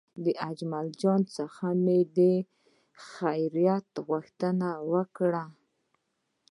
له 0.23 0.31
اجمل 0.49 0.87
جان 1.01 1.21
څخه 1.37 1.65
مې 1.83 1.99
د 2.17 2.19
خیریت 3.07 3.85
پوښتنه 4.07 4.69
وکړه. 4.91 5.45